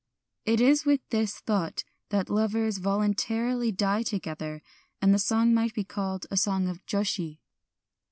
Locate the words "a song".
6.31-6.67